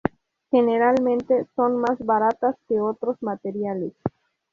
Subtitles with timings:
[0.49, 3.93] Generalmente son más baratas que otros materiales.